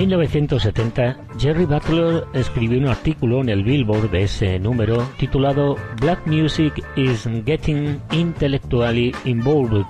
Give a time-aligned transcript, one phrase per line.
[0.00, 6.82] 1970, Jerry Butler escribió un artículo en el Billboard de ese número titulado Black Music
[6.96, 9.84] is Getting Intellectually Involved.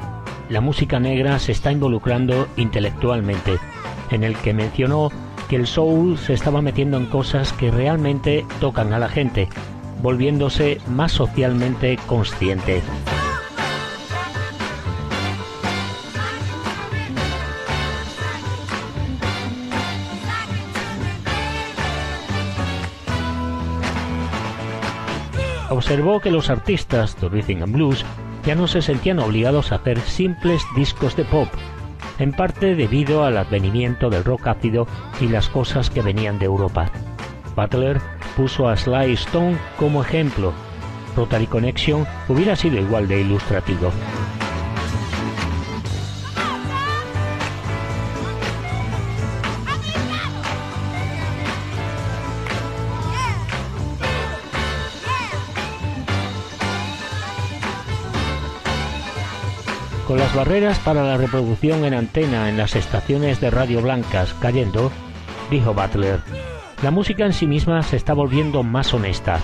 [0.48, 3.56] La música negra se está involucrando intelectualmente,
[4.10, 5.10] en el que mencionó
[5.48, 9.48] que el soul se estaba metiendo en cosas que realmente tocan a la gente,
[10.02, 12.82] volviéndose más socialmente consciente.
[25.90, 28.04] Observó que los artistas de rhythm and blues
[28.46, 31.48] ya no se sentían obligados a hacer simples discos de pop,
[32.20, 34.86] en parte debido al advenimiento del rock ácido
[35.20, 36.92] y las cosas que venían de Europa.
[37.56, 38.00] Butler
[38.36, 40.52] puso a Sly Stone como ejemplo.
[41.16, 43.90] Rotary Connection hubiera sido igual de ilustrativo.
[60.10, 64.90] Con las barreras para la reproducción en antena en las estaciones de radio blancas cayendo,
[65.52, 66.18] dijo Butler,
[66.82, 69.38] la música en sí misma se está volviendo más honesta.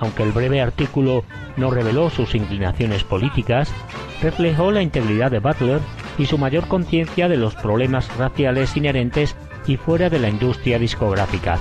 [0.00, 1.22] Aunque el breve artículo
[1.56, 3.72] no reveló sus inclinaciones políticas,
[4.20, 5.78] reflejó la integridad de Butler
[6.18, 9.36] y su mayor conciencia de los problemas raciales inherentes
[9.68, 11.60] y fuera de la industria discográfica.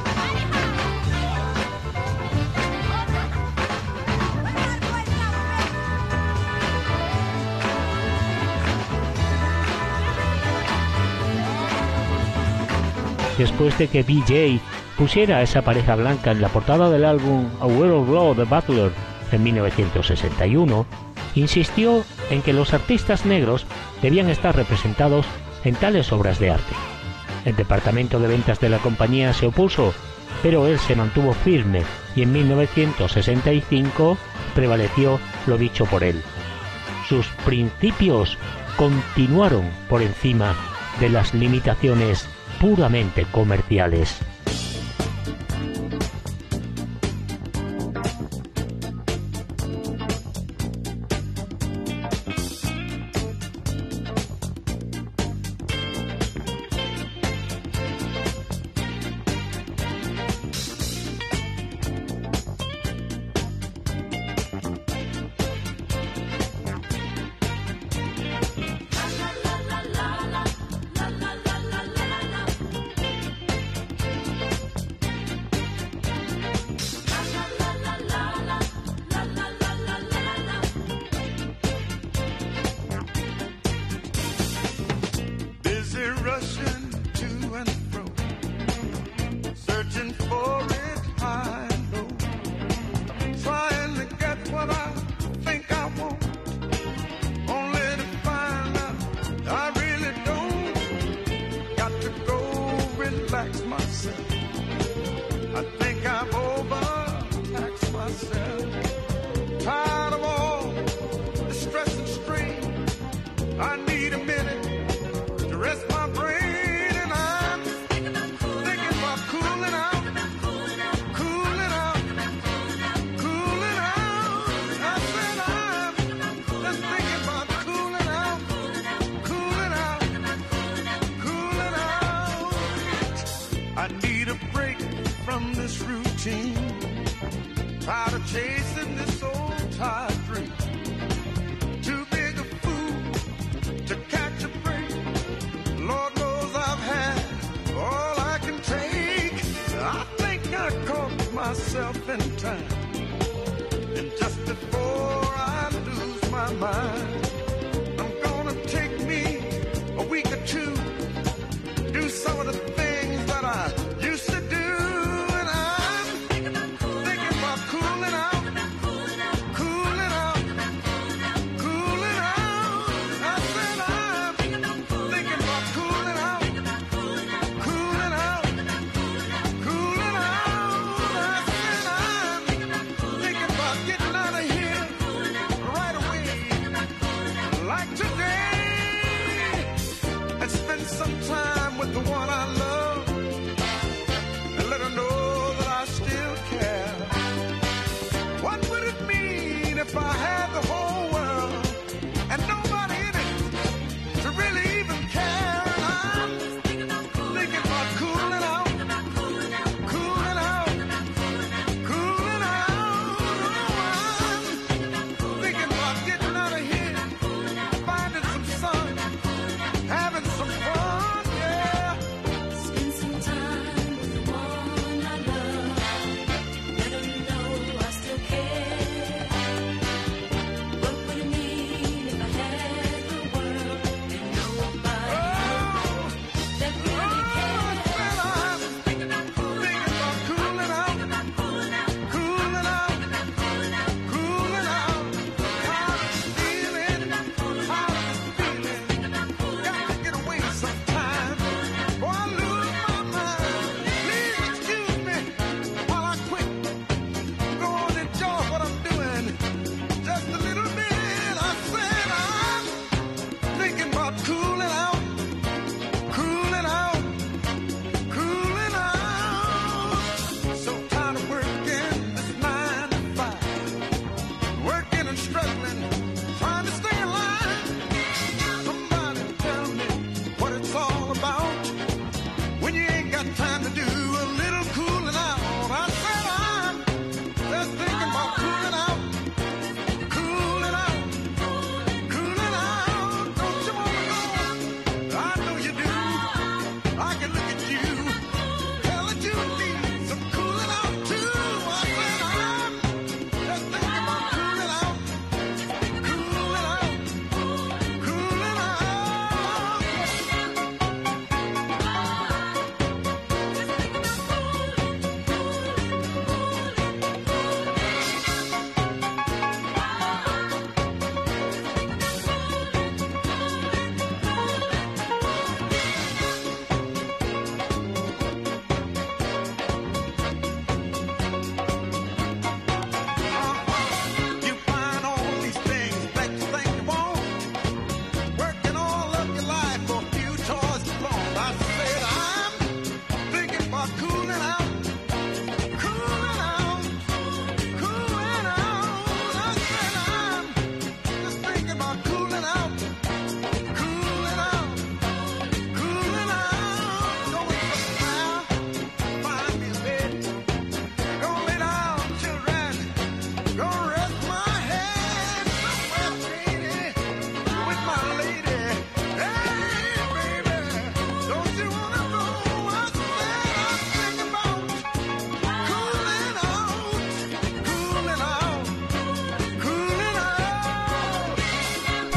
[13.41, 14.61] Después de que BJ
[14.99, 18.43] pusiera a esa pareja blanca en la portada del álbum A World of Law de
[18.43, 18.91] Butler
[19.31, 20.85] en 1961,
[21.33, 23.65] insistió en que los artistas negros
[24.03, 25.25] debían estar representados
[25.63, 26.75] en tales obras de arte.
[27.43, 29.91] El departamento de ventas de la compañía se opuso,
[30.43, 31.81] pero él se mantuvo firme
[32.15, 34.19] y en 1965
[34.53, 36.21] prevaleció lo dicho por él.
[37.09, 38.37] Sus principios
[38.77, 40.53] continuaron por encima
[40.99, 42.27] de las limitaciones
[42.61, 44.21] puramente comerciales.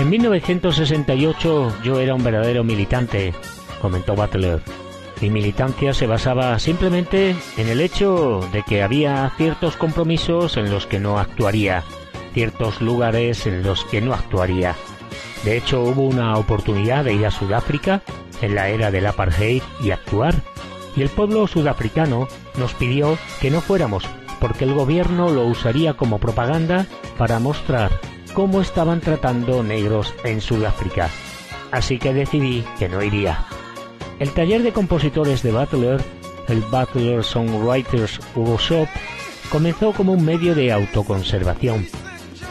[0.04, 3.32] En 1968 yo era un verdadero militante,
[3.80, 4.60] comentó Butler.
[5.22, 10.86] Mi militancia se basaba simplemente en el hecho de que había ciertos compromisos en los
[10.86, 11.84] que no actuaría,
[12.34, 14.74] ciertos lugares en los que no actuaría.
[15.42, 18.02] De hecho, hubo una oportunidad de ir a Sudáfrica
[18.42, 20.34] en la era del apartheid y actuar,
[20.94, 22.28] y el pueblo sudafricano
[22.58, 24.04] nos pidió que no fuéramos,
[24.38, 26.84] porque el gobierno lo usaría como propaganda
[27.16, 27.90] para mostrar
[28.34, 31.08] cómo estaban tratando negros en Sudáfrica,
[31.70, 33.46] así que decidí que no iría.
[34.18, 36.02] El taller de compositores de Butler,
[36.48, 38.88] el Butler Songwriters Workshop,
[39.50, 41.86] comenzó como un medio de autoconservación.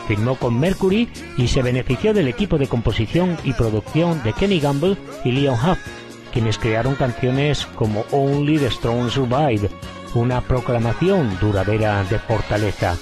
[0.07, 4.97] Firmó con Mercury y se benefició del equipo de composición y producción de Kenny Gamble
[5.23, 5.79] y Leon Huff,
[6.31, 9.69] quienes crearon canciones como Only the Strong Survive,
[10.15, 12.97] una proclamación duradera de fortaleza.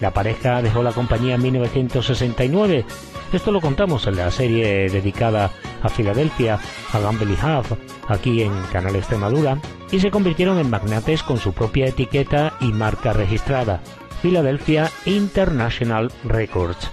[0.00, 2.84] La pareja dejó la compañía en 1969.
[3.32, 5.50] Esto lo contamos en la serie dedicada
[5.82, 6.58] a Filadelfia,
[6.92, 7.72] a Gamble y Huff,
[8.08, 9.58] aquí en Canal Extremadura,
[9.90, 13.80] y se convirtieron en magnates con su propia etiqueta y marca registrada,
[14.22, 16.90] Philadelphia International Records.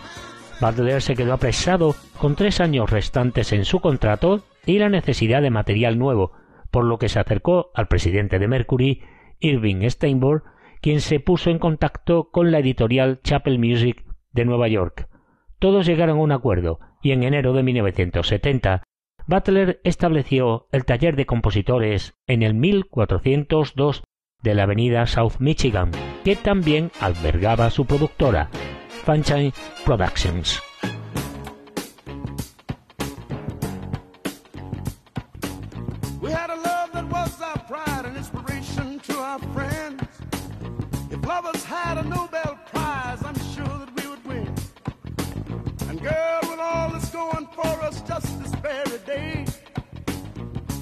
[0.59, 5.51] Butler se quedó apresado con tres años restantes en su contrato y la necesidad de
[5.51, 6.31] material nuevo,
[6.71, 9.01] por lo que se acercó al presidente de Mercury,
[9.39, 10.43] Irving Steinborg,
[10.85, 15.09] quien se puso en contacto con la editorial Chapel Music de Nueva York.
[15.57, 18.83] Todos llegaron a un acuerdo y en enero de 1970
[19.25, 24.03] Butler estableció el taller de compositores en el 1402
[24.43, 25.89] de la avenida South Michigan,
[26.23, 28.51] que también albergaba su productora,
[29.07, 29.53] Sunshine
[29.85, 30.61] Productions.
[41.35, 44.55] Lovers had a Nobel Prize, I'm sure that we would win.
[45.89, 49.45] And girl, with all that's going for us just this very day,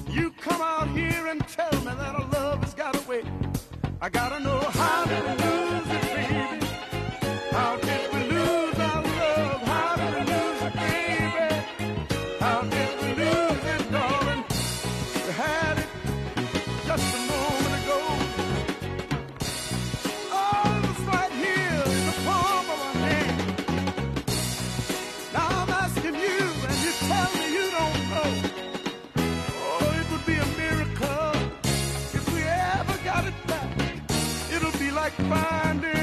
[0.08, 3.24] you come out here and tell me that our love has got away.
[4.00, 6.66] I gotta know how to lose it, baby.
[7.50, 7.76] How
[35.04, 35.93] like finding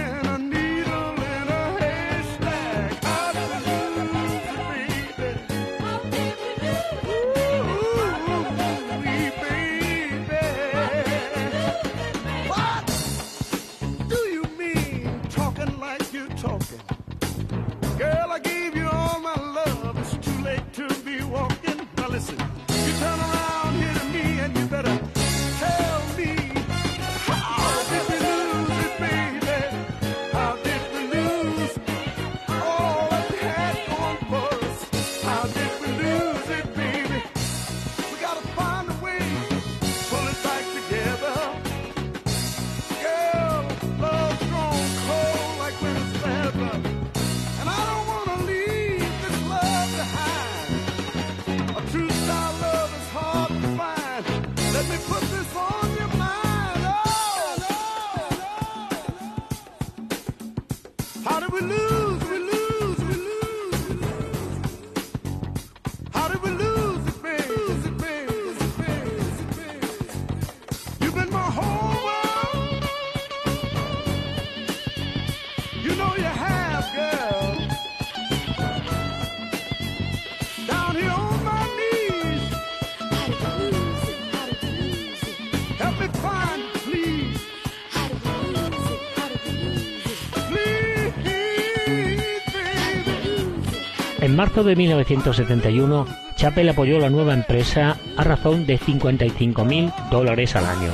[94.21, 100.65] En marzo de 1971, Chappell apoyó la nueva empresa a razón de 55.000 dólares al
[100.65, 100.91] año.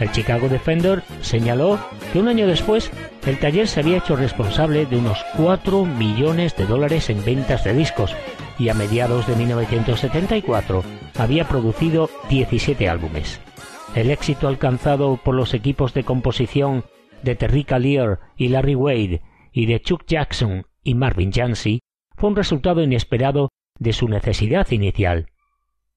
[0.00, 1.78] El Chicago Defender señaló
[2.12, 2.90] que un año después
[3.26, 7.74] el taller se había hecho responsable de unos 4 millones de dólares en ventas de
[7.74, 8.16] discos
[8.58, 10.82] y a mediados de 1974
[11.16, 13.40] había producido 17 álbumes.
[13.94, 16.84] El éxito alcanzado por los equipos de composición
[17.22, 19.22] de Terry Callier y Larry Wade
[19.52, 21.82] y de Chuck Jackson y Marvin Jansi
[22.18, 25.28] fue un resultado inesperado de su necesidad inicial.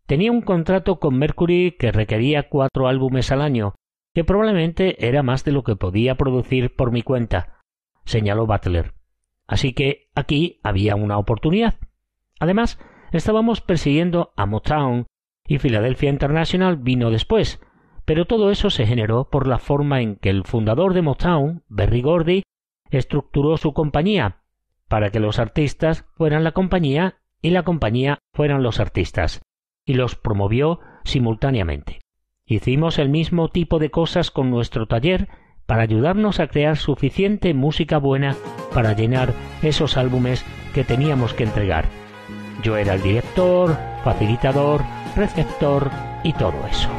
[0.06, 3.74] Tenía un contrato con Mercury que requería cuatro álbumes al año,
[4.14, 7.60] que probablemente era más de lo que podía producir por mi cuenta,
[8.06, 8.94] señaló Butler.
[9.48, 11.80] Así que aquí había una oportunidad.
[12.40, 12.80] Además,
[13.12, 15.08] estábamos persiguiendo a Motown
[15.48, 17.60] y Philadelphia International vino después,
[18.06, 22.02] pero todo eso se generó por la forma en que el fundador de Motown, Berry
[22.02, 22.44] Gordy,
[22.92, 24.41] estructuró su compañía
[24.92, 29.42] para que los artistas fueran la compañía y la compañía fueran los artistas,
[29.86, 32.02] y los promovió simultáneamente.
[32.46, 35.30] Hicimos el mismo tipo de cosas con nuestro taller
[35.66, 38.36] para ayudarnos a crear suficiente música buena
[38.74, 39.34] para llenar
[39.64, 40.44] esos álbumes
[40.74, 41.86] que teníamos que entregar.
[42.62, 44.82] Yo era el director, facilitador,
[45.16, 45.90] receptor
[46.26, 46.90] y todo eso.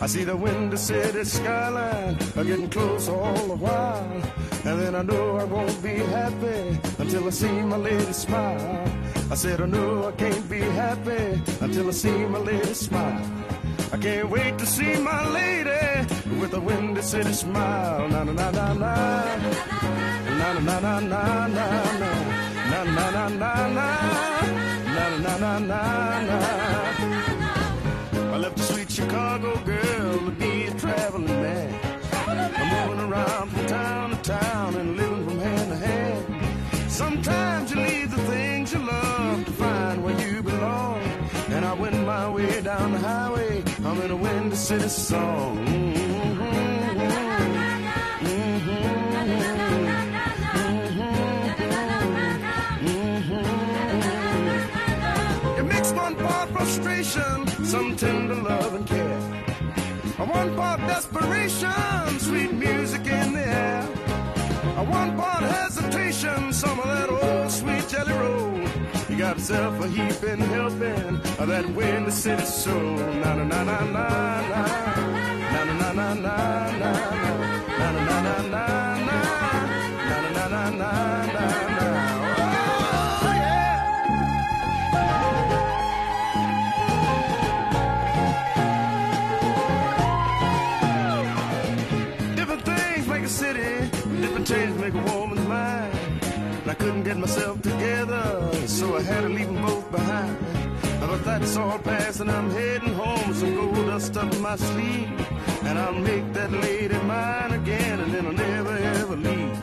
[0.00, 4.22] I see the windy city skyline I'm getting closer all the while.
[4.64, 8.84] And then I know I won't be happy until I see my lady smile.
[9.30, 13.24] I said I know I can't be happy until I see my lady smile.
[13.92, 16.06] I can't wait to see my lady
[16.40, 18.08] with a windy city smile.
[18.08, 18.94] Na na na na na.
[20.38, 21.66] Na na na na na na.
[22.70, 23.88] Na na na na na.
[24.94, 26.87] Na na na na na.
[28.98, 31.72] Chicago girl to be a traveling man.
[32.26, 36.90] I'm moving around from town to town and living from hand to hand.
[36.90, 41.00] Sometimes you leave the things you love to find where you belong.
[41.50, 43.62] And I wend my way down the highway.
[43.84, 45.64] I'm in a windy city song.
[45.64, 46.37] Mm-hmm.
[56.58, 59.18] Frustration, some tender love and care.
[60.18, 63.82] a One part desperation, sweet music in the air.
[65.00, 68.58] One part hesitation, some of that old sweet jelly roll.
[69.08, 72.96] You got yourself a heaping helping of that windy city soul.
[73.22, 74.06] Na na na na.
[75.52, 76.34] Na na na na na
[76.82, 76.92] na.
[77.80, 78.64] Na na na na na
[79.06, 79.16] na.
[80.08, 81.17] Na na na na na na.
[94.48, 95.94] Change make a woman's mind.
[96.62, 100.36] And I couldn't get myself together, so I had to leave them both behind.
[101.00, 105.10] But that's all past, and I'm heading home with some gold dust up my sleeve.
[105.64, 109.56] And I'll make that lady mine again, and then I'll never ever leave.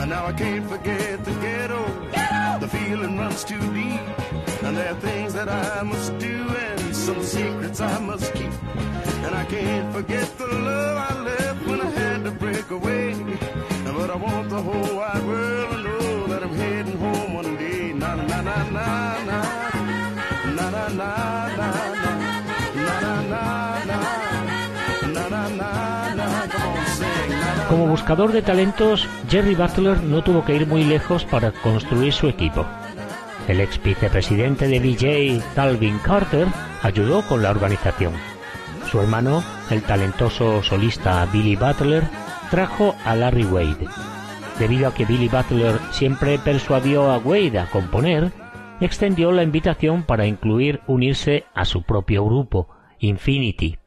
[0.00, 1.82] And now I can't forget the ghetto.
[2.12, 2.58] ghetto.
[2.60, 4.02] The feeling runs too deep.
[4.64, 6.36] And there are things that I must do,
[6.66, 8.54] and some secrets I must keep.
[9.26, 13.31] And I can't forget the love I left when I had to break away.
[27.68, 32.28] Como buscador de talentos, Jerry Butler no tuvo que ir muy lejos para construir su
[32.28, 32.66] equipo.
[33.48, 36.46] El ex vicepresidente de DJ, Calvin Carter,
[36.82, 38.12] ayudó con la organización.
[38.90, 42.04] Su hermano, el talentoso solista Billy Butler,
[42.50, 43.88] trajo a Larry Wade.
[44.58, 48.32] Debido a que Billy Butler siempre persuadió a Wade a componer,
[48.80, 52.68] extendió la invitación para incluir unirse a su propio grupo,
[52.98, 53.78] Infinity.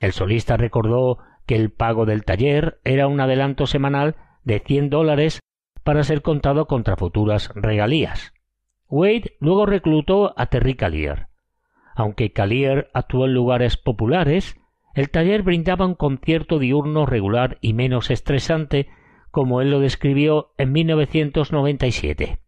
[0.00, 5.40] El solista recordó que el pago del taller era un adelanto semanal de 100 dólares
[5.84, 8.32] para ser contado contra futuras regalías.
[8.88, 11.28] Wade luego reclutó a Terry Callier.
[11.94, 14.56] Aunque Calier actuó en lugares populares,
[14.94, 18.88] el taller brindaba un concierto diurno regular y menos estresante,
[19.32, 22.38] como él lo describió en 1997.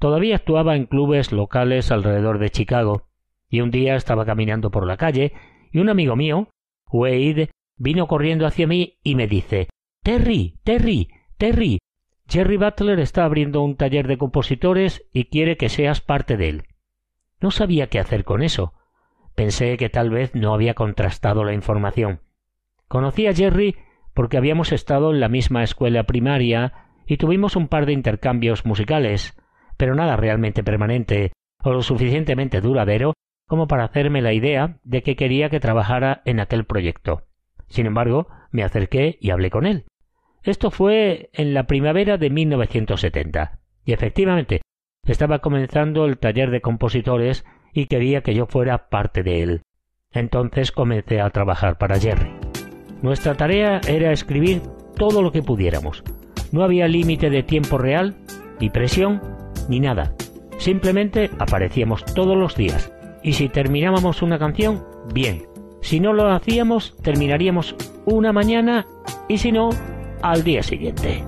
[0.00, 3.06] Todavía actuaba en clubes locales alrededor de Chicago,
[3.48, 5.32] y un día estaba caminando por la calle
[5.70, 6.48] y un amigo mío,
[6.90, 9.68] Wade, vino corriendo hacia mí y me dice
[10.02, 11.78] Terry, Terry, Terry,
[12.26, 16.62] Jerry Butler está abriendo un taller de compositores y quiere que seas parte de él.
[17.40, 18.72] No sabía qué hacer con eso.
[19.34, 22.20] Pensé que tal vez no había contrastado la información.
[22.88, 23.76] Conocí a Jerry
[24.14, 26.72] porque habíamos estado en la misma escuela primaria
[27.06, 29.36] y tuvimos un par de intercambios musicales,
[29.76, 33.14] pero nada realmente permanente o lo suficientemente duradero
[33.46, 37.22] como para hacerme la idea de que quería que trabajara en aquel proyecto.
[37.68, 39.84] Sin embargo, me acerqué y hablé con él.
[40.42, 44.62] Esto fue en la primavera de 1970, y efectivamente
[45.06, 49.62] estaba comenzando el taller de compositores y quería que yo fuera parte de él.
[50.12, 52.41] Entonces comencé a trabajar para Jerry.
[53.02, 54.62] Nuestra tarea era escribir
[54.96, 56.04] todo lo que pudiéramos.
[56.52, 58.14] No había límite de tiempo real,
[58.60, 59.20] ni presión,
[59.68, 60.14] ni nada.
[60.58, 62.92] Simplemente aparecíamos todos los días
[63.24, 65.46] y si terminábamos una canción, bien.
[65.80, 68.86] Si no lo hacíamos, terminaríamos una mañana
[69.28, 69.70] y si no,
[70.22, 71.24] al día siguiente.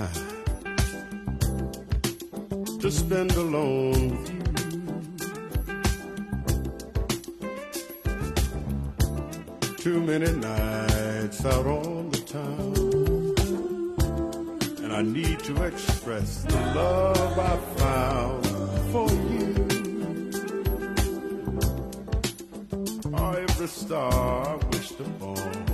[0.00, 0.38] Time
[2.78, 4.40] to spend alone with you.
[9.76, 12.74] too many nights out on the town.
[14.82, 18.46] And I need to express the love I found
[18.92, 19.54] for you.
[23.14, 25.69] Oh, every star I wished upon.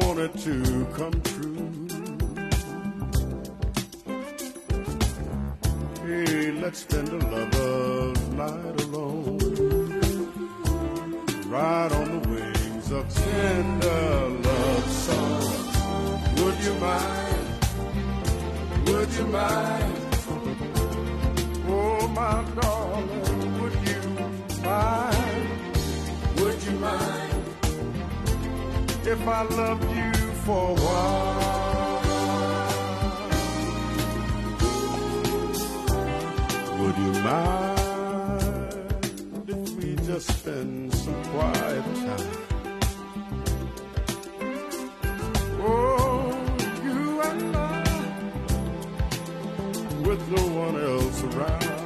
[0.00, 1.88] Wanted to come true.
[6.06, 9.38] Hey, let's spend a lover's night alone.
[11.46, 15.76] Ride on the wings of tender love songs.
[16.40, 17.48] Would you mind?
[18.86, 19.98] Would you mind?
[21.68, 22.81] Oh, my darling,
[29.06, 30.12] if I loved you
[30.44, 32.02] for a while?
[36.78, 38.74] Would you mind
[39.48, 42.30] if we just spend some quiet time?
[45.64, 46.32] Oh,
[46.84, 47.82] you and I,
[50.06, 51.80] with no one else around.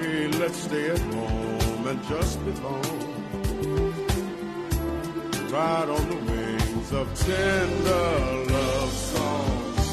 [0.00, 1.17] Hey, let's stay at home
[2.08, 2.82] just belong.
[5.50, 8.08] Ride on the wings of tender
[8.52, 9.88] love songs.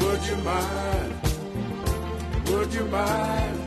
[0.00, 1.12] Would you mind?
[2.50, 3.58] Would you mind?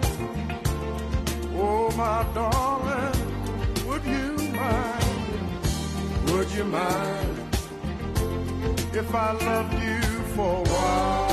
[1.61, 3.19] Oh, my darling,
[3.85, 5.03] would you mind?
[6.31, 7.37] Would you mind
[8.93, 10.01] if I loved you
[10.35, 11.28] for a while?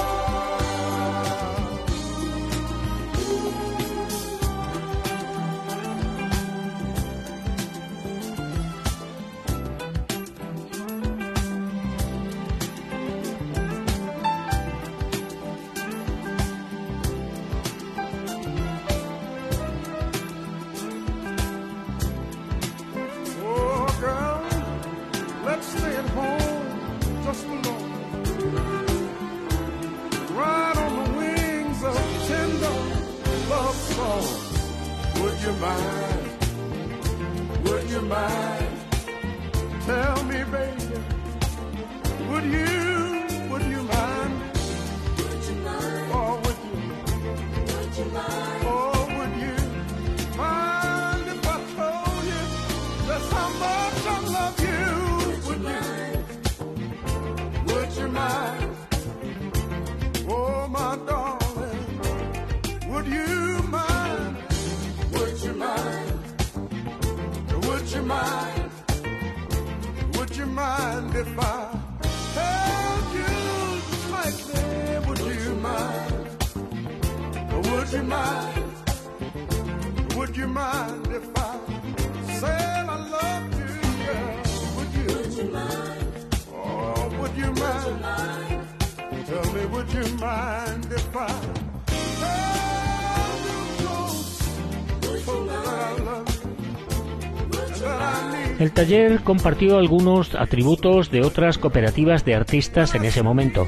[98.58, 103.66] El taller compartió algunos atributos de otras cooperativas de artistas en ese momento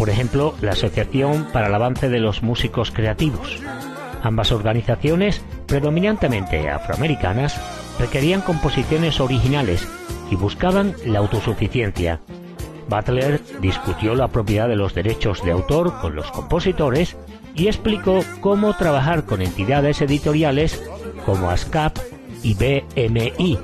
[0.00, 3.58] por ejemplo, la Asociación para el Avance de los Músicos Creativos.
[4.22, 7.60] Ambas organizaciones, predominantemente afroamericanas,
[7.98, 9.86] requerían composiciones originales
[10.30, 12.18] y buscaban la autosuficiencia.
[12.88, 17.18] Butler discutió la propiedad de los derechos de autor con los compositores
[17.54, 20.82] y explicó cómo trabajar con entidades editoriales
[21.26, 21.98] como ASCAP
[22.42, 23.58] y BMI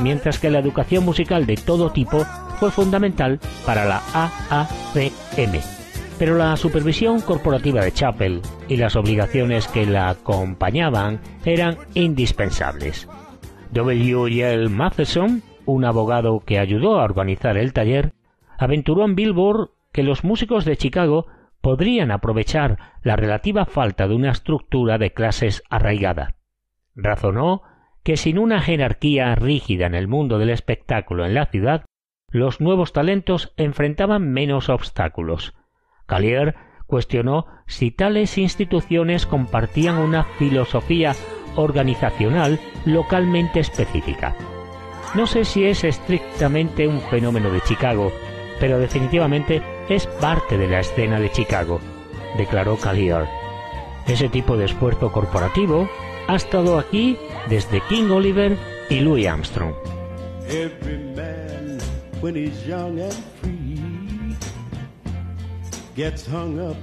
[0.00, 2.26] mientras que la educación musical de todo tipo
[2.58, 4.02] fue fundamental para la
[4.50, 5.75] AACM.
[6.18, 13.06] Pero la supervisión corporativa de Chappell y las obligaciones que la acompañaban eran indispensables.
[13.72, 14.26] W.
[14.26, 14.68] L.
[14.70, 18.12] Matheson, un abogado que ayudó a organizar el taller,
[18.58, 21.26] aventuró en Billboard que los músicos de Chicago
[21.60, 26.36] podrían aprovechar la relativa falta de una estructura de clases arraigada.
[26.94, 27.62] Razonó
[28.04, 31.84] que sin una jerarquía rígida en el mundo del espectáculo en la ciudad,
[32.30, 35.54] los nuevos talentos enfrentaban menos obstáculos.
[36.06, 36.54] Callier
[36.86, 41.14] cuestionó si tales instituciones compartían una filosofía
[41.56, 44.36] organizacional localmente específica.
[45.14, 48.12] No sé si es estrictamente un fenómeno de Chicago,
[48.60, 51.80] pero definitivamente es parte de la escena de Chicago,
[52.36, 53.26] declaró Callier.
[54.06, 55.88] Ese tipo de esfuerzo corporativo
[56.28, 57.16] ha estado aquí
[57.48, 58.56] desde King Oliver
[58.88, 59.74] y Louis Armstrong.
[65.96, 66.76] Gets hung up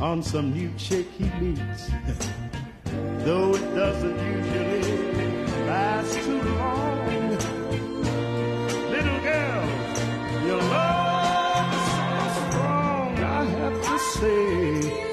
[0.00, 1.90] on some new chick he meets.
[3.24, 7.30] Though it doesn't usually last too long.
[8.94, 9.64] Little girl,
[10.46, 15.04] your love is so strong, I have to say.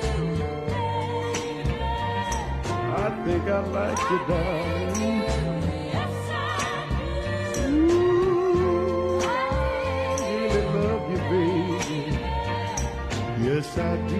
[2.93, 5.20] I think I like you, darling.
[13.61, 14.17] Yes, I do.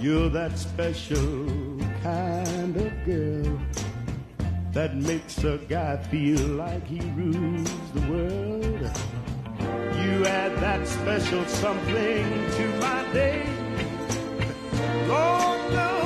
[0.00, 1.46] You're that special
[2.00, 3.58] kind of girl
[4.70, 8.90] that makes a guy feel like he rules the world.
[9.58, 12.24] You add that special something
[12.58, 13.44] to my day.
[15.08, 15.99] Lord knows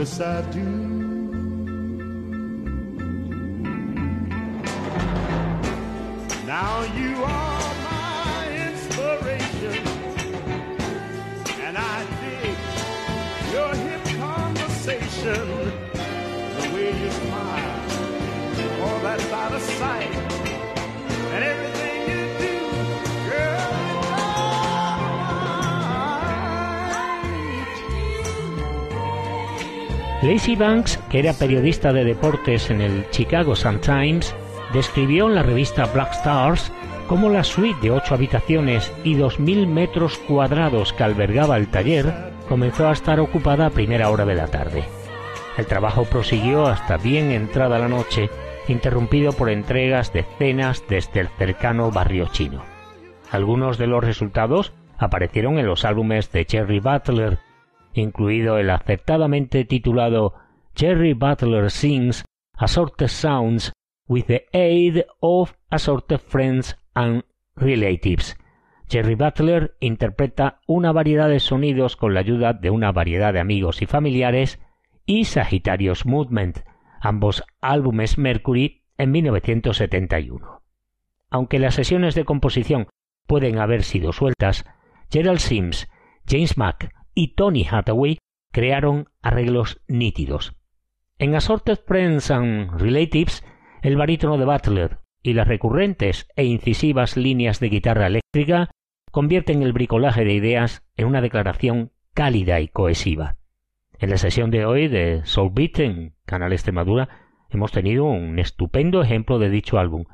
[0.00, 0.64] Yes, I do.
[6.46, 9.86] Now you are my inspiration,
[11.66, 12.56] and I dig
[13.52, 15.44] your hip conversation,
[16.56, 17.80] the way you smile,
[18.80, 20.39] all that's out of sight,
[30.30, 34.32] Lacey Banks, que era periodista de deportes en el Chicago Sun-Times,
[34.72, 36.70] describió en la revista Black Stars
[37.08, 42.14] cómo la suite de ocho habitaciones y dos mil metros cuadrados que albergaba el taller
[42.48, 44.84] comenzó a estar ocupada a primera hora de la tarde.
[45.58, 48.30] El trabajo prosiguió hasta bien entrada la noche,
[48.68, 52.62] interrumpido por entregas de cenas desde el cercano barrio chino.
[53.32, 57.40] Algunos de los resultados aparecieron en los álbumes de Jerry Butler,
[57.94, 60.34] incluido el acertadamente titulado
[60.74, 62.24] Jerry Butler Sings
[62.56, 63.72] Assorted Sounds
[64.06, 67.24] with the aid of assorted friends and
[67.56, 68.36] relatives.
[68.88, 73.82] Jerry Butler interpreta una variedad de sonidos con la ayuda de una variedad de amigos
[73.82, 74.58] y familiares
[75.06, 76.60] y Sagittarius Movement,
[77.00, 80.62] ambos álbumes Mercury en 1971.
[81.30, 82.88] Aunque las sesiones de composición
[83.26, 84.64] pueden haber sido sueltas,
[85.10, 85.88] Gerald Sims,
[86.26, 88.18] James Mack y Tony Hathaway
[88.52, 90.54] crearon arreglos nítidos.
[91.18, 93.44] En Assorted Friends and Relatives
[93.82, 98.70] el barítono de Butler y las recurrentes e incisivas líneas de guitarra eléctrica
[99.10, 103.36] convierten el bricolaje de ideas en una declaración cálida y cohesiva.
[103.98, 107.08] En la sesión de hoy de Soul Beat en Canal Extremadura
[107.50, 110.04] hemos tenido un estupendo ejemplo de dicho álbum,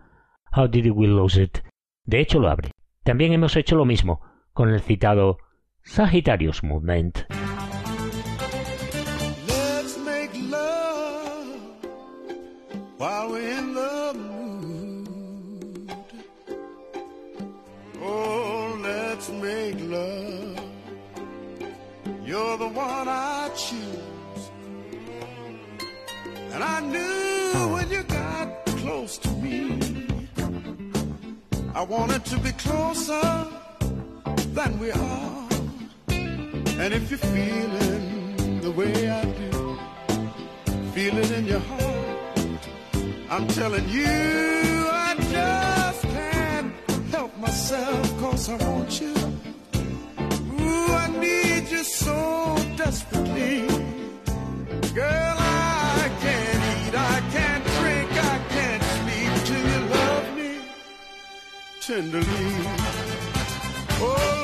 [0.56, 1.58] How Did We Lose It?
[2.04, 2.70] De hecho lo abre.
[3.04, 5.38] También hemos hecho lo mismo con el citado
[5.86, 7.24] Sagittarius Movement.
[22.26, 24.50] You're the one I choose.
[26.52, 29.78] And I knew when you got close to me,
[31.74, 33.46] I wanted to be closer
[34.52, 35.45] than we are.
[36.78, 39.78] And if you're feeling the way I do,
[40.92, 42.58] feel it in your heart.
[43.30, 46.72] I'm telling you, I just can't
[47.10, 49.14] help myself, cause I want you.
[50.60, 53.66] Ooh, I need you so desperately.
[54.94, 60.50] Girl, I can't eat, I can't drink, I can't sleep till you love me
[61.80, 62.52] tenderly.
[63.98, 64.35] Oh,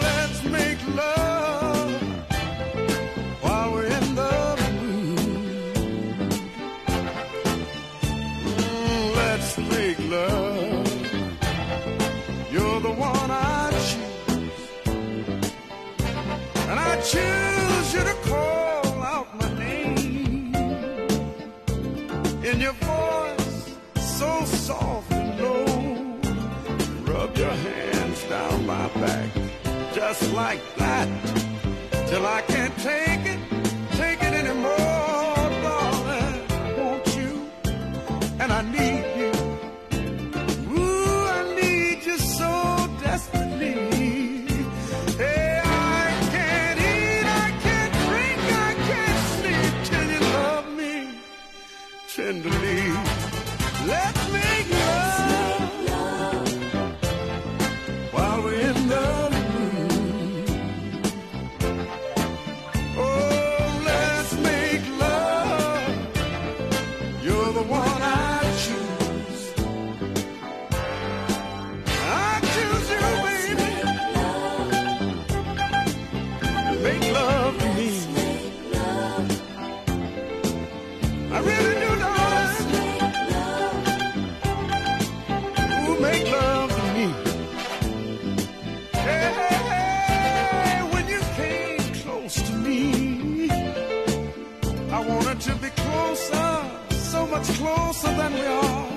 [97.43, 98.89] much closer than we are.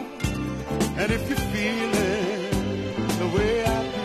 [0.98, 2.50] And if you're feeling
[3.20, 4.04] the way I do,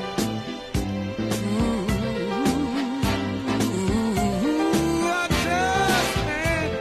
[4.48, 6.74] ooh, I just can't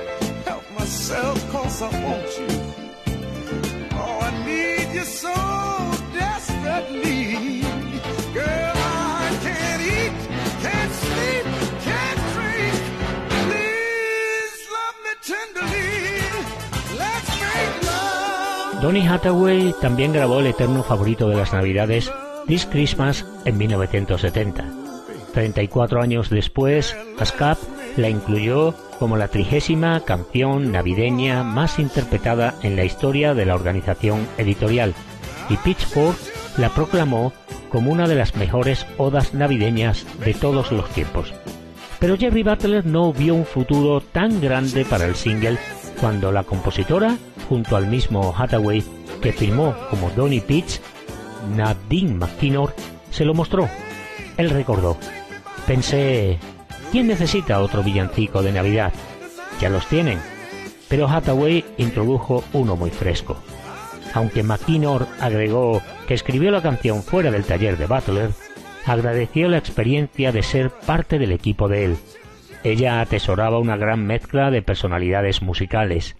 [0.48, 2.50] help myself cause I want you.
[3.92, 5.36] Oh, I need you so
[6.14, 7.59] desperately.
[18.82, 22.10] Donny Hathaway también grabó el eterno favorito de las Navidades,
[22.48, 24.64] This Christmas, en 1970.
[25.34, 27.58] 34 años después, ASCAP
[27.98, 34.26] la incluyó como la trigésima canción navideña más interpretada en la historia de la organización
[34.38, 34.94] editorial,
[35.50, 36.18] y Pitchfork
[36.58, 37.34] la proclamó
[37.70, 41.34] como una de las mejores odas navideñas de todos los tiempos.
[42.00, 45.58] Pero Jerry Butler no vio un futuro tan grande para el single
[46.00, 47.18] cuando la compositora,
[47.50, 48.84] junto al mismo Hathaway,
[49.22, 50.80] que firmó como Donny Pitch,
[51.56, 52.76] Nadine McKinnor,
[53.10, 53.68] se lo mostró.
[54.38, 54.98] Él recordó.
[55.66, 56.38] Pensé,
[56.92, 58.94] ¿quién necesita otro villancico de Navidad?
[59.60, 60.20] Ya los tienen.
[60.88, 63.38] Pero Hathaway introdujo uno muy fresco.
[64.14, 68.30] Aunque McKinnor agregó que escribió la canción fuera del taller de Butler,
[68.86, 71.98] agradeció la experiencia de ser parte del equipo de él.
[72.64, 76.16] Ella atesoraba una gran mezcla de personalidades musicales.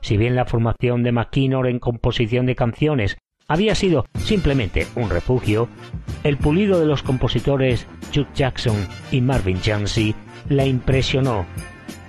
[0.00, 5.68] Si bien la formación de McKinnor en composición de canciones había sido simplemente un refugio,
[6.22, 8.76] el pulido de los compositores Chuck Jackson
[9.10, 10.14] y Marvin Jansi
[10.48, 11.46] la impresionó.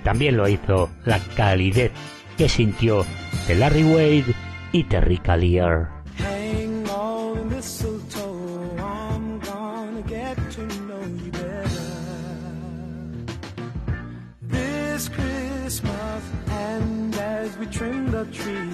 [0.04, 1.92] También lo hizo la calidez
[2.38, 3.04] que sintió
[3.48, 4.34] de Larry Wade
[4.72, 6.01] y Terry Callier.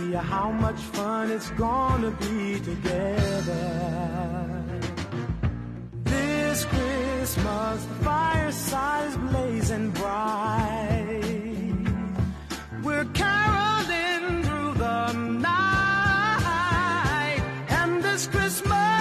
[0.09, 3.55] Tree, how much fun it's gonna be together.
[6.05, 11.23] This Christmas, the fireside is blazing bright.
[12.83, 15.79] We're caroling through the night,
[17.68, 18.97] and this Christmas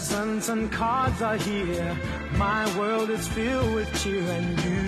[0.00, 1.94] presents and cards are here.
[2.36, 4.82] My world is filled with cheer and you.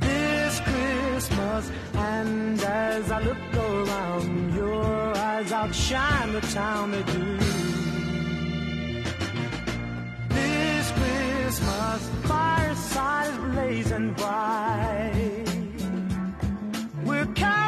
[0.00, 7.38] This Christmas, and as I look around, your eyes outshine the town they do.
[10.36, 15.44] This Christmas, firesides blazing bright.
[17.04, 17.65] We're counting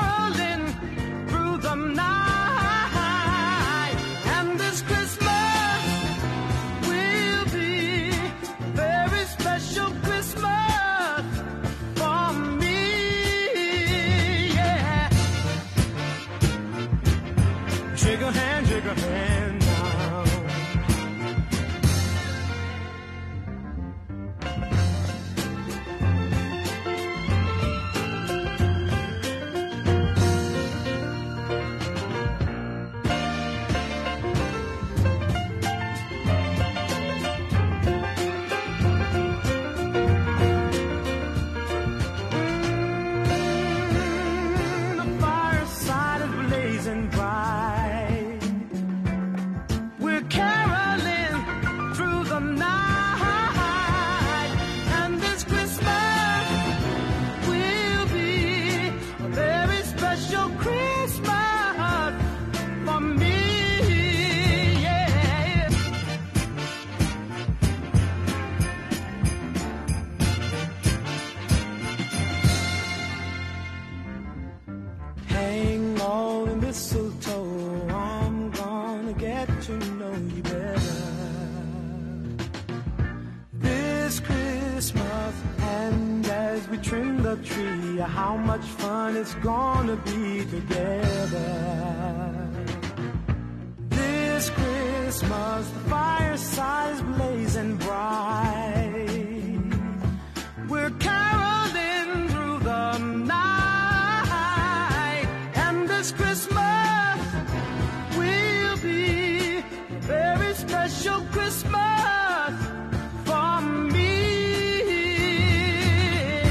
[89.43, 91.49] gonna be together.
[93.89, 96.78] This Christmas, the fireside's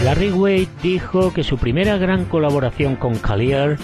[0.07, 3.77] Larry Wade dijo que su primera gran colaboración con Collier,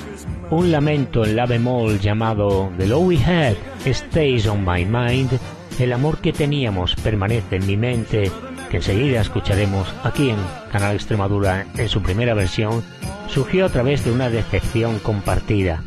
[0.52, 3.56] un lamento en la bemol llamado The Love We Had
[3.86, 5.32] Stays on My Mind,
[5.80, 8.32] el amor que teníamos permanece en mi mente,
[8.72, 10.38] que enseguida escucharemos aquí en
[10.72, 12.86] Canal Extremadura en su primera versión,
[13.28, 15.84] surgió a través de una decepción compartida.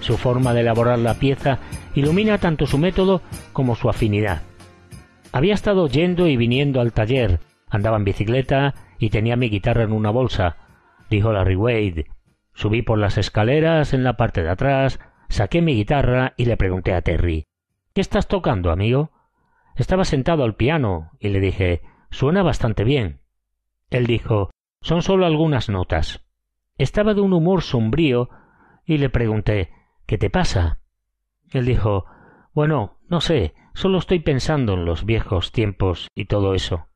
[0.00, 1.60] Su forma de elaborar la pieza
[1.94, 3.22] ilumina tanto su método
[3.52, 4.42] como su afinidad.
[5.30, 7.38] Había estado yendo y viniendo al taller,
[7.70, 10.56] andaba en bicicleta y tenía mi guitarra en una bolsa,
[11.10, 12.06] dijo Larry Wade.
[12.54, 16.92] Subí por las escaleras en la parte de atrás, saqué mi guitarra y le pregunté
[16.92, 17.46] a Terry
[17.92, 19.10] ¿Qué estás tocando, amigo?
[19.76, 23.20] Estaba sentado al piano y le dije Suena bastante bien.
[23.90, 26.24] Él dijo Son solo algunas notas.
[26.78, 28.28] Estaba de un humor sombrío
[28.84, 29.70] y le pregunté
[30.06, 30.80] ¿Qué te pasa?
[31.52, 32.06] Él dijo
[32.52, 36.86] Bueno, no sé, solo estoy pensando en los viejos tiempos y todo eso.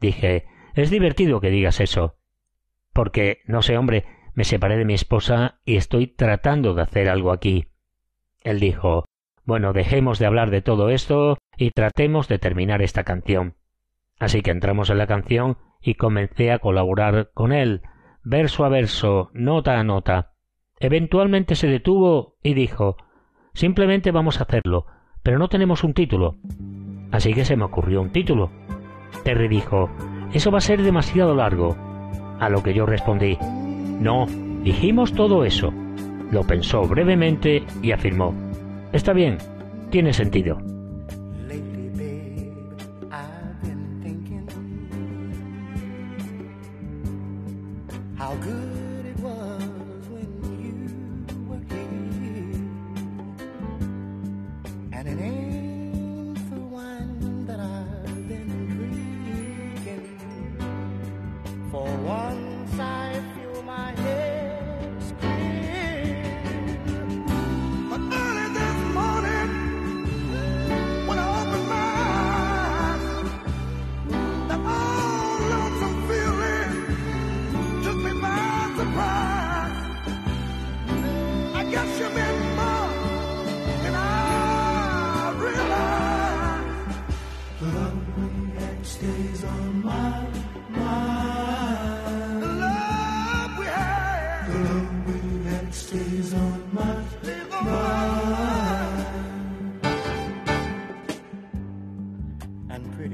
[0.00, 0.46] Dije
[0.78, 2.18] Es divertido que digas eso.
[2.92, 4.04] Porque, no sé, hombre,
[4.34, 7.72] me separé de mi esposa y estoy tratando de hacer algo aquí.
[8.44, 9.04] Él dijo
[9.44, 13.56] Bueno, dejemos de hablar de todo esto y tratemos de terminar esta canción.
[14.20, 17.82] Así que entramos en la canción y comencé a colaborar con él,
[18.22, 20.34] verso a verso, nota a nota.
[20.78, 22.98] Eventualmente se detuvo y dijo
[23.52, 24.86] Simplemente vamos a hacerlo,
[25.24, 26.36] pero no tenemos un título.
[27.10, 28.52] Así que se me ocurrió un título.
[29.24, 29.90] Terry dijo
[30.32, 31.76] Eso va a ser demasiado largo.
[32.40, 33.36] A lo que yo respondí
[34.00, 34.26] No,
[34.62, 35.72] dijimos todo eso.
[36.30, 38.34] Lo pensó brevemente y afirmó
[38.92, 39.38] Está bien,
[39.90, 40.58] tiene sentido.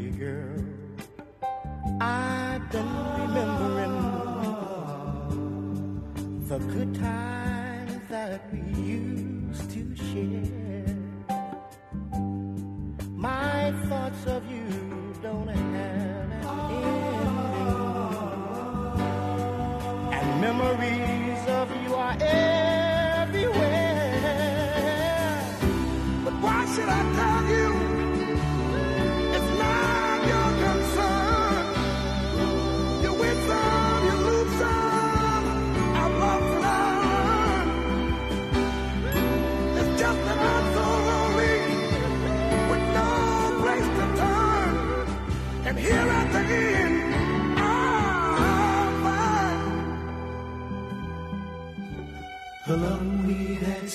[0.05, 0.65] Pretty girl.
[2.01, 2.89] I've been
[3.19, 3.97] remembering
[6.49, 10.54] the good times that we used to share.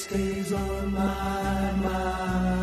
[0.10, 2.59] Stays on my mind.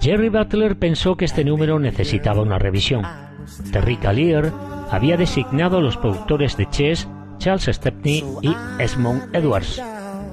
[0.00, 3.02] Jerry Butler pensó que este número necesitaba una revisión.
[3.72, 4.52] Terry Callier
[4.90, 7.08] había designado a los productores de Chess
[7.38, 9.82] Charles Stepney y Esmond Edwards,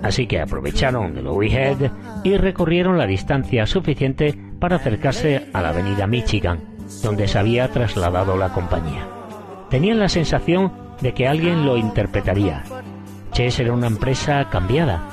[0.01, 1.91] así que aprovecharon de lo Head
[2.23, 6.59] y recorrieron la distancia suficiente para acercarse a la avenida Michigan,
[7.03, 9.07] donde se había trasladado la compañía.
[9.69, 12.63] Tenían la sensación de que alguien lo interpretaría.
[13.35, 15.03] Chess era una empresa cambiada.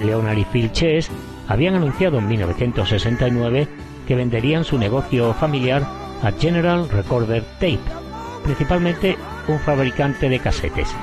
[0.00, 1.10] Leonard y Phil Chess
[1.48, 3.66] habían anunciado en 1969
[4.06, 5.82] que venderían su negocio familiar
[6.22, 7.80] a General Recorder Tape,
[8.44, 9.18] principalmente
[9.48, 10.94] un fabricante de casetes.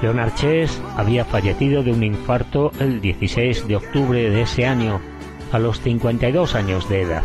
[0.00, 5.02] Leonard Chess había fallecido de un infarto el 16 de octubre de ese año,
[5.52, 7.22] a los 52 años de edad.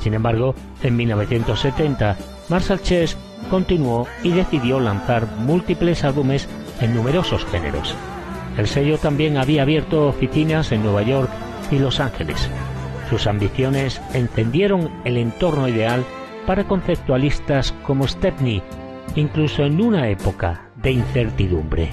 [0.00, 2.16] Sin embargo, en 1970,
[2.48, 3.16] Marshall Chess
[3.48, 6.48] continuó y decidió lanzar múltiples álbumes
[6.80, 7.94] en numerosos géneros.
[8.56, 11.30] El sello también había abierto oficinas en Nueva York
[11.70, 12.48] y Los Ángeles.
[13.10, 16.04] Sus ambiciones encendieron el entorno ideal
[16.46, 18.62] para conceptualistas como Stepney,
[19.16, 21.90] incluso en una época de incertidumbre.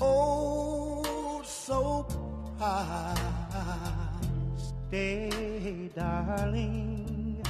[0.00, 0.54] Oh.
[4.88, 7.42] Stay, darling.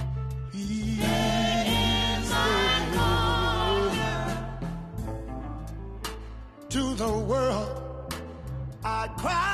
[0.51, 2.75] Please stay.
[6.71, 8.13] To the world,
[8.85, 9.54] I cry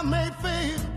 [0.00, 0.89] I made face.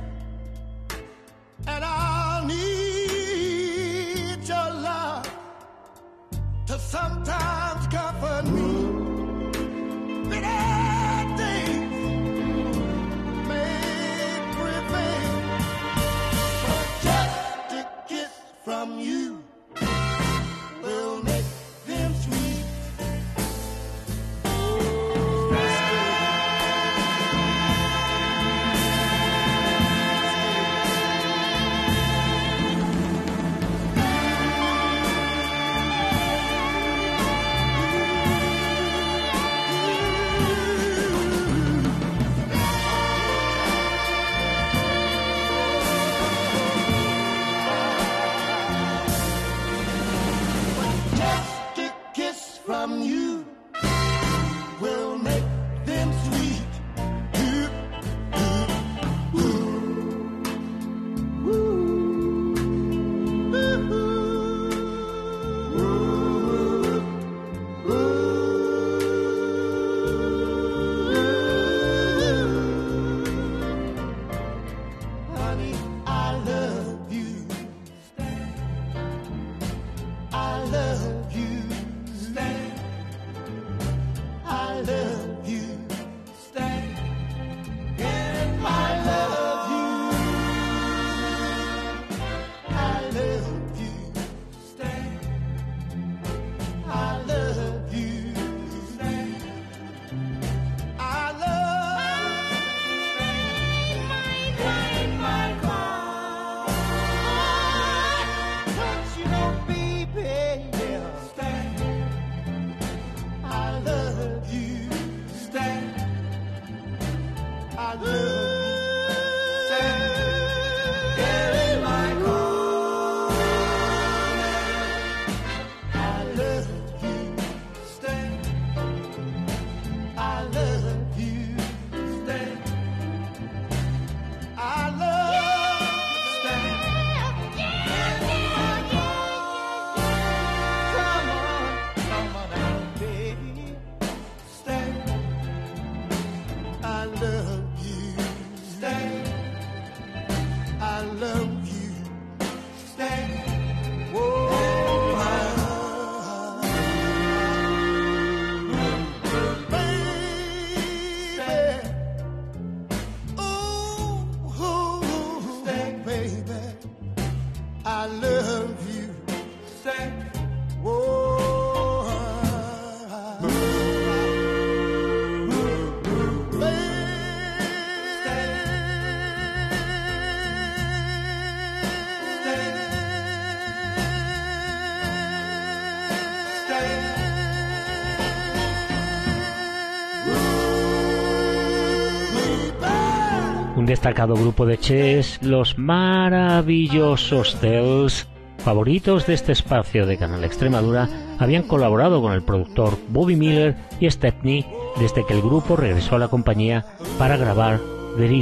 [193.83, 198.29] Un destacado grupo de chess, los maravillosos Cells,
[198.59, 204.09] favoritos de este espacio de Canal Extremadura, habían colaborado con el productor Bobby Miller y
[204.09, 204.65] Stepney
[205.01, 206.85] desde que el grupo regresó a la compañía
[207.19, 207.81] para grabar
[208.15, 208.41] The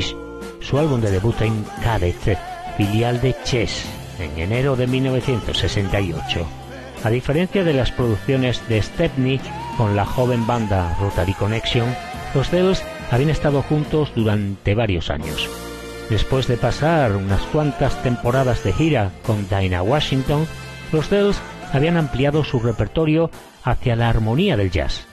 [0.59, 2.37] su álbum de debut en Cadet,
[2.77, 3.87] filial de Chess,
[4.19, 6.45] en enero de 1968.
[7.03, 9.41] A diferencia de las producciones de Stepney
[9.75, 11.87] con la joven banda Rotary Connection,
[12.35, 15.49] los Cells habían estado juntos durante varios años.
[16.09, 20.45] Después de pasar unas cuantas temporadas de gira con Dinah Washington,
[20.91, 21.41] los Dells
[21.73, 23.31] habían ampliado su repertorio
[23.63, 25.07] hacia la armonía del jazz.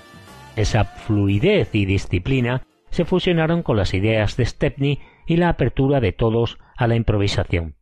[0.57, 6.13] Esa fluidez y disciplina se fusionaron con las ideas de Stepney y la apertura de
[6.13, 7.75] todos a la improvisación.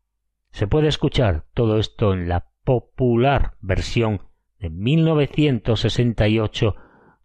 [0.51, 4.23] Se puede escuchar todo esto en la popular versión
[4.59, 6.75] de 1968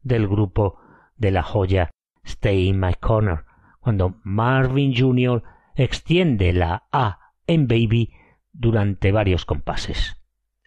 [0.04, 0.78] del grupo
[1.16, 1.90] de la joya
[2.24, 3.46] Stay in My Corner,
[3.80, 5.44] cuando Marvin Jr.
[5.76, 8.14] extiende la A en Baby
[8.52, 10.22] durante varios compases.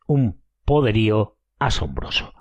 [0.06, 2.32] Un poderío asombroso.